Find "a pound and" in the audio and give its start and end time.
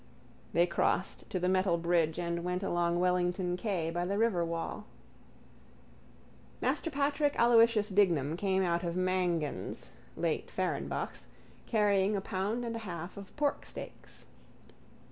12.15-12.75